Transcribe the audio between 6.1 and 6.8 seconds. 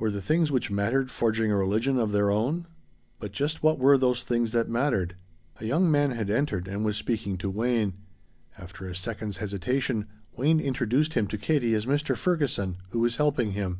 had entered